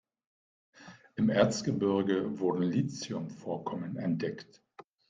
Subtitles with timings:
[1.15, 4.63] Im Erzgebirge wurden Lithium-Vorkommen entdeckt.